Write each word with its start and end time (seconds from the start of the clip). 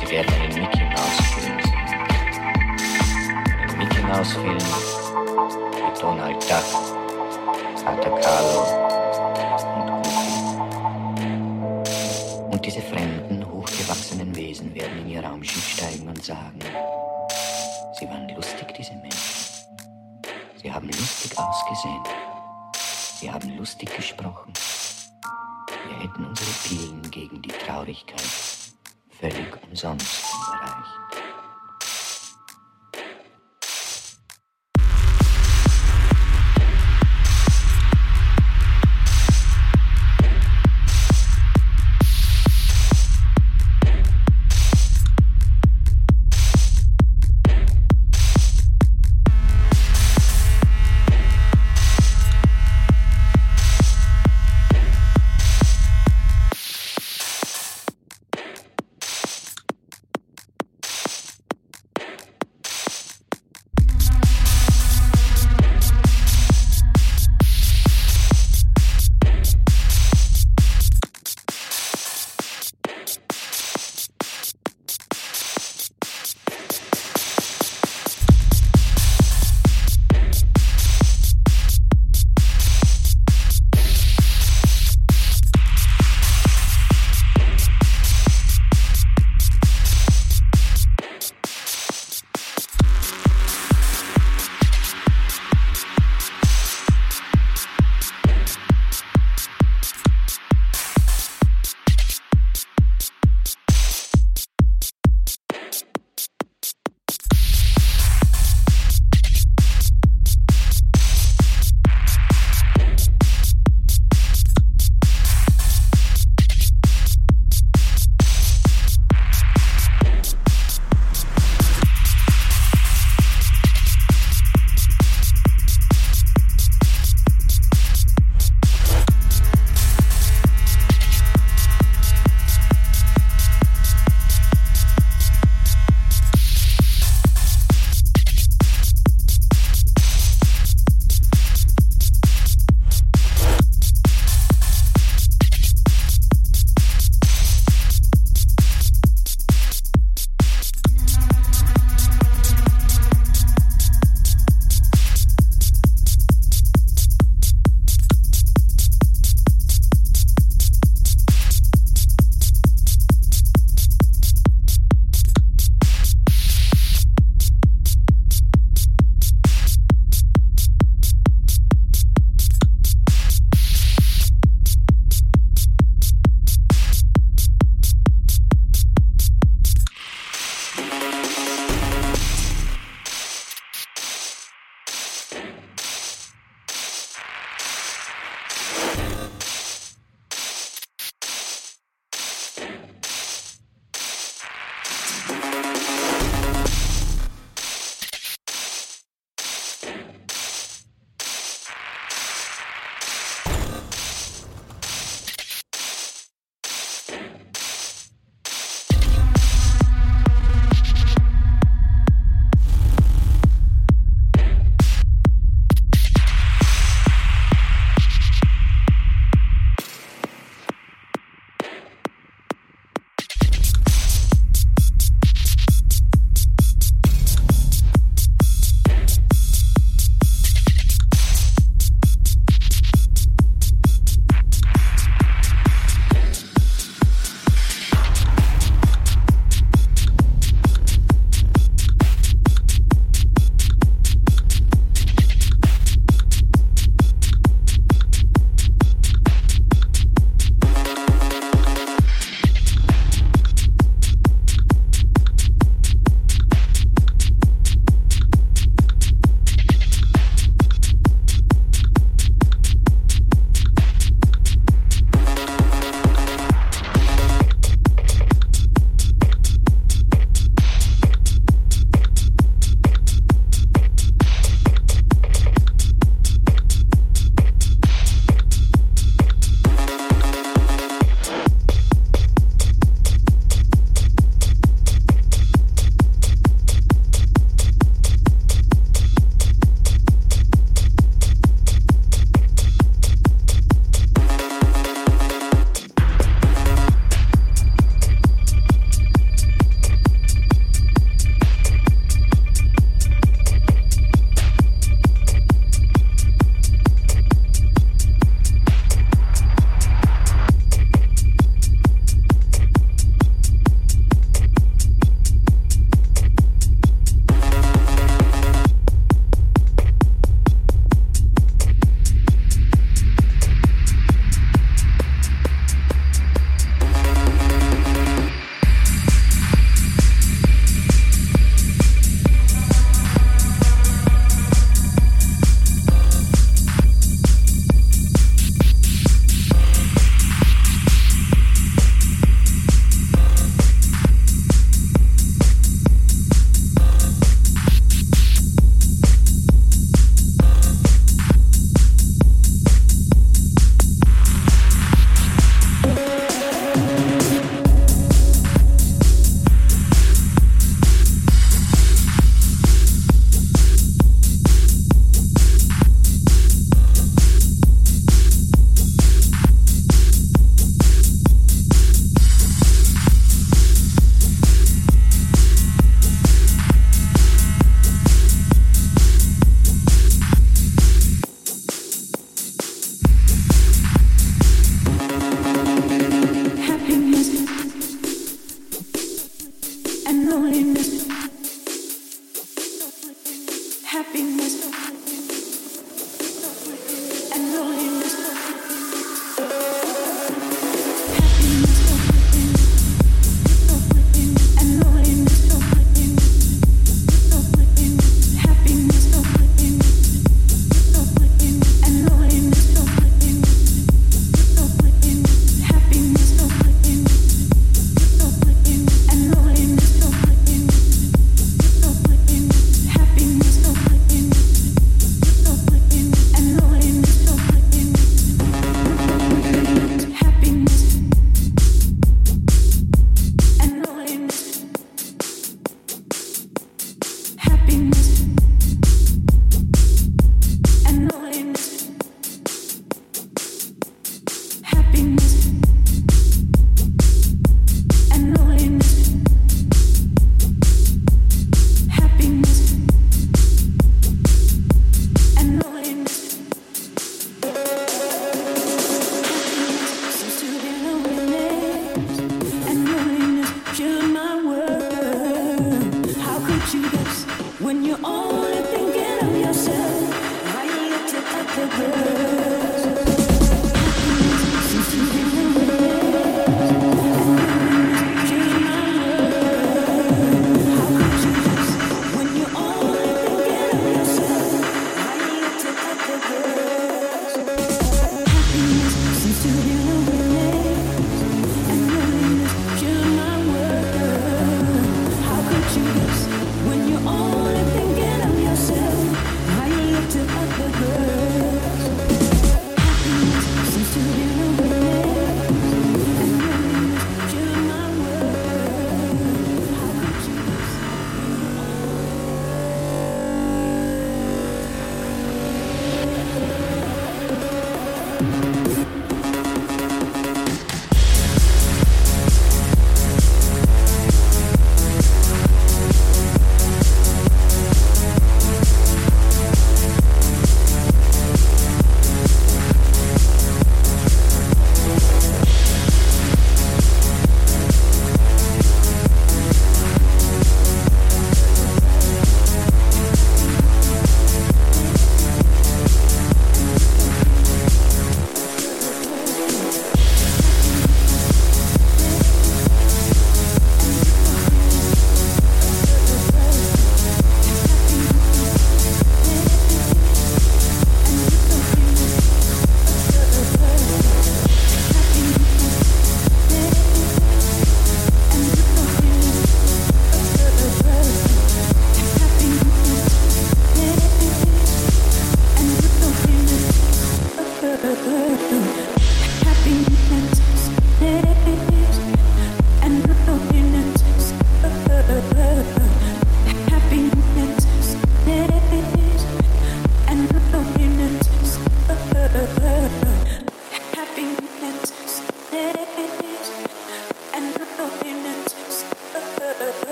Sie 0.00 0.14
werden 0.14 0.32
einen 0.34 0.54
Mickey 0.54 0.84
Mouse 0.84 1.20
Film 1.34 1.58
sehen. 1.60 1.86
Einen 3.60 3.78
Mickey 3.78 4.02
Mouse 4.02 4.32
Film 4.32 4.56
mit 4.56 6.02
Donald 6.02 6.42
Duck, 6.42 6.68
Santa 7.76 8.08
Carlo 8.08 8.60
und 9.76 9.86
Goofy. 10.02 10.28
Und 12.50 12.64
diese 12.64 12.80
fremden, 12.80 13.44
hochgewachsenen 13.50 14.34
Wesen 14.34 14.74
werden 14.74 14.98
in 15.00 15.08
ihr 15.10 15.22
Raumschiff 15.22 15.68
steigen 15.68 16.08
und 16.08 16.24
sagen, 16.24 16.58
sie 17.98 18.06
waren 18.08 18.28
lustig, 18.34 18.72
diese 18.78 18.94
Menschen. 18.94 19.18
Sie 20.62 20.72
haben 20.72 20.86
lustig 20.86 21.38
ausgesehen. 21.38 22.02
Sie 23.20 23.30
haben 23.30 23.56
lustig 23.58 23.94
gesprochen 23.94 24.52
hätten 25.98 26.24
unsere 26.24 26.50
Pillen 26.64 27.10
gegen 27.10 27.42
die 27.42 27.48
Traurigkeit 27.48 28.22
völlig 29.20 29.62
umsonst 29.68 30.24
überreicht. 30.48 31.27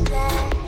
back. 0.00 0.61